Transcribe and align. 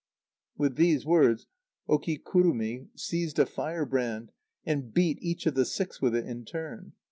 With 0.57 0.77
these 0.77 1.05
words, 1.05 1.45
Okikurumi 1.87 2.87
seized 2.95 3.37
a 3.37 3.45
fire 3.45 3.85
brand, 3.85 4.31
and 4.65 4.91
beat 4.91 5.19
each 5.21 5.45
of 5.45 5.53
the 5.53 5.63
six 5.63 6.01
with 6.01 6.15
it 6.15 6.25
in 6.25 6.43
turn. 6.43 6.93